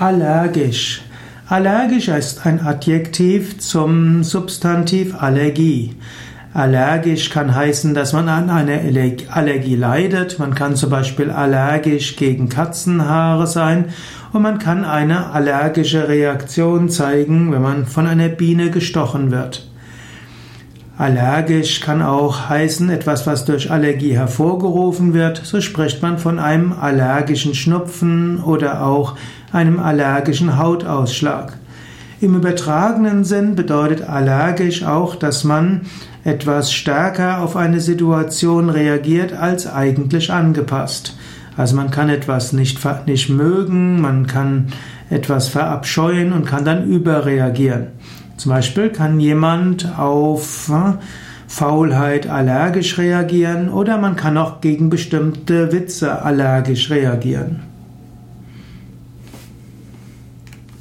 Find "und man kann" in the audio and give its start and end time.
14.32-14.84